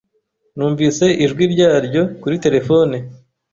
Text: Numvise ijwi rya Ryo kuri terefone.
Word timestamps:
Numvise 0.55 1.05
ijwi 1.25 1.43
rya 1.53 1.71
Ryo 1.85 2.03
kuri 2.21 2.35
terefone. 2.43 2.95